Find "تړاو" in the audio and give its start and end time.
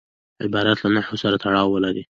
1.43-1.81